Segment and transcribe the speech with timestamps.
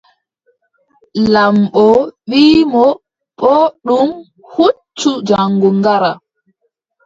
[1.33, 1.83] Laamɓo
[2.29, 2.85] wii mo:
[3.39, 4.09] booɗɗum
[4.51, 6.11] huucu jaŋgo ngara.